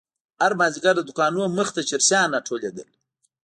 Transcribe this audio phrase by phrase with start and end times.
[0.41, 2.87] هر مازيگر د دوکانو مخې ته چرسيان راټولېدل.